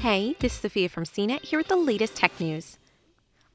Hey, 0.00 0.36
this 0.38 0.52
is 0.52 0.60
Sophia 0.60 0.88
from 0.88 1.02
CNET 1.02 1.42
here 1.42 1.58
with 1.58 1.66
the 1.66 1.74
latest 1.74 2.14
tech 2.14 2.38
news. 2.38 2.78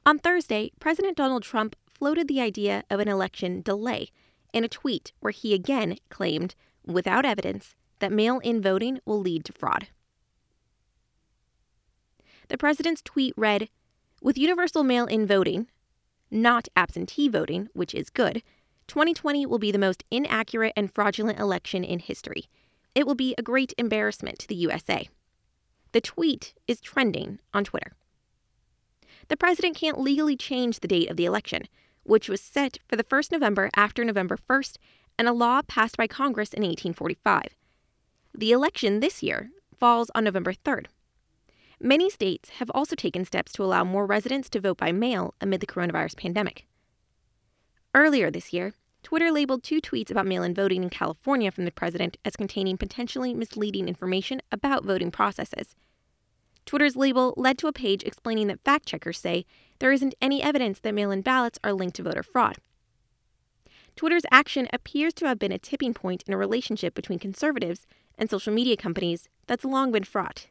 On 0.04 0.18
Thursday, 0.18 0.72
President 0.78 1.16
Donald 1.16 1.42
Trump 1.42 1.74
floated 1.86 2.28
the 2.28 2.42
idea 2.42 2.84
of 2.90 3.00
an 3.00 3.08
election 3.08 3.62
delay 3.62 4.10
in 4.52 4.62
a 4.62 4.68
tweet 4.68 5.12
where 5.20 5.30
he 5.30 5.54
again 5.54 5.96
claimed, 6.10 6.54
without 6.84 7.24
evidence, 7.24 7.76
that 8.00 8.12
mail 8.12 8.40
in 8.40 8.60
voting 8.60 9.00
will 9.06 9.18
lead 9.18 9.46
to 9.46 9.54
fraud. 9.54 9.88
The 12.48 12.58
president's 12.58 13.00
tweet 13.00 13.32
read 13.38 13.70
With 14.20 14.36
universal 14.36 14.84
mail 14.84 15.06
in 15.06 15.26
voting, 15.26 15.68
not 16.30 16.68
absentee 16.76 17.30
voting, 17.30 17.70
which 17.72 17.94
is 17.94 18.10
good, 18.10 18.42
2020 18.88 19.46
will 19.46 19.58
be 19.58 19.72
the 19.72 19.78
most 19.78 20.04
inaccurate 20.10 20.74
and 20.76 20.92
fraudulent 20.92 21.40
election 21.40 21.84
in 21.84 22.00
history. 22.00 22.44
It 22.94 23.06
will 23.06 23.14
be 23.14 23.34
a 23.38 23.42
great 23.42 23.72
embarrassment 23.78 24.38
to 24.40 24.46
the 24.46 24.56
USA. 24.56 25.08
The 25.94 26.00
tweet 26.00 26.54
is 26.66 26.80
trending 26.80 27.38
on 27.54 27.62
Twitter. 27.62 27.92
The 29.28 29.36
president 29.36 29.76
can't 29.76 30.00
legally 30.00 30.36
change 30.36 30.80
the 30.80 30.88
date 30.88 31.08
of 31.08 31.16
the 31.16 31.24
election, 31.24 31.68
which 32.02 32.28
was 32.28 32.40
set 32.40 32.78
for 32.88 32.96
the 32.96 33.04
1st 33.04 33.30
November 33.30 33.70
after 33.76 34.04
November 34.04 34.36
1st 34.36 34.78
and 35.16 35.28
a 35.28 35.32
law 35.32 35.62
passed 35.62 35.96
by 35.96 36.08
Congress 36.08 36.52
in 36.52 36.64
1845. 36.64 37.54
The 38.34 38.50
election 38.50 38.98
this 38.98 39.22
year 39.22 39.50
falls 39.78 40.10
on 40.16 40.24
November 40.24 40.52
3rd. 40.52 40.86
Many 41.78 42.10
states 42.10 42.48
have 42.58 42.72
also 42.74 42.96
taken 42.96 43.24
steps 43.24 43.52
to 43.52 43.62
allow 43.62 43.84
more 43.84 44.04
residents 44.04 44.50
to 44.50 44.60
vote 44.60 44.78
by 44.78 44.90
mail 44.90 45.34
amid 45.40 45.60
the 45.60 45.66
coronavirus 45.68 46.16
pandemic. 46.16 46.66
Earlier 47.94 48.32
this 48.32 48.52
year, 48.52 48.74
Twitter 49.04 49.30
labeled 49.30 49.62
two 49.62 49.80
tweets 49.80 50.10
about 50.10 50.26
mail 50.26 50.42
in 50.42 50.54
voting 50.54 50.82
in 50.82 50.90
California 50.90 51.52
from 51.52 51.66
the 51.66 51.70
president 51.70 52.16
as 52.24 52.34
containing 52.34 52.78
potentially 52.78 53.32
misleading 53.32 53.86
information 53.86 54.42
about 54.50 54.84
voting 54.84 55.12
processes. 55.12 55.76
Twitter's 56.66 56.96
label 56.96 57.34
led 57.36 57.58
to 57.58 57.66
a 57.66 57.72
page 57.72 58.02
explaining 58.04 58.46
that 58.48 58.64
fact 58.64 58.86
checkers 58.86 59.18
say 59.18 59.44
there 59.78 59.92
isn't 59.92 60.14
any 60.20 60.42
evidence 60.42 60.80
that 60.80 60.94
mail 60.94 61.10
in 61.10 61.20
ballots 61.20 61.58
are 61.62 61.72
linked 61.72 61.96
to 61.96 62.02
voter 62.02 62.22
fraud. 62.22 62.56
Twitter's 63.96 64.24
action 64.30 64.68
appears 64.72 65.14
to 65.14 65.26
have 65.26 65.38
been 65.38 65.52
a 65.52 65.58
tipping 65.58 65.94
point 65.94 66.24
in 66.26 66.34
a 66.34 66.38
relationship 66.38 66.94
between 66.94 67.18
conservatives 67.18 67.86
and 68.18 68.28
social 68.28 68.52
media 68.52 68.76
companies 68.76 69.28
that's 69.46 69.64
long 69.64 69.92
been 69.92 70.04
fraught. 70.04 70.48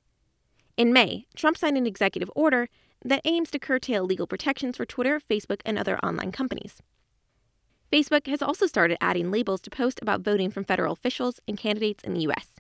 In 0.78 0.94
May, 0.94 1.26
Trump 1.36 1.58
signed 1.58 1.78
an 1.78 1.88
executive 1.88 2.32
order 2.36 2.70
that 3.04 3.22
aims 3.26 3.52
to 3.52 3.60
curtail 3.60 4.06
legal 4.06 4.28
protections 4.28 4.78
for 4.78 4.86
Twitter, 4.86 5.20
Facebook, 5.20 5.62
and 5.66 5.78
other 5.78 5.98
online 6.00 6.32
companies. 6.32 6.82
Facebook 7.92 8.28
has 8.28 8.42
also 8.42 8.66
started 8.66 8.98
adding 9.02 9.30
labels 9.30 9.62
to 9.62 9.70
posts 9.70 10.00
about 10.02 10.22
voting 10.22 10.50
from 10.50 10.64
federal 10.64 10.94
officials 10.94 11.40
and 11.48 11.58
candidates 11.58 12.04
in 12.04 12.14
the 12.14 12.22
U.S. 12.22 12.53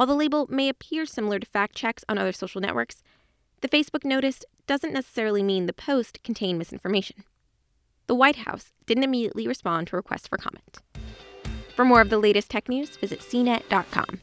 While 0.00 0.06
the 0.06 0.14
label 0.14 0.46
may 0.48 0.70
appear 0.70 1.04
similar 1.04 1.38
to 1.38 1.46
fact 1.46 1.76
checks 1.76 2.06
on 2.08 2.16
other 2.16 2.32
social 2.32 2.62
networks, 2.62 3.02
the 3.60 3.68
Facebook 3.68 4.02
notice 4.02 4.46
doesn't 4.66 4.94
necessarily 4.94 5.42
mean 5.42 5.66
the 5.66 5.74
post 5.74 6.22
contained 6.22 6.56
misinformation. 6.56 7.22
The 8.06 8.14
White 8.14 8.36
House 8.36 8.72
didn't 8.86 9.04
immediately 9.04 9.46
respond 9.46 9.88
to 9.88 9.96
requests 9.96 10.26
for 10.26 10.38
comment. 10.38 10.78
For 11.76 11.84
more 11.84 12.00
of 12.00 12.08
the 12.08 12.16
latest 12.16 12.50
tech 12.50 12.66
news, 12.66 12.96
visit 12.96 13.20
cnet.com. 13.20 14.22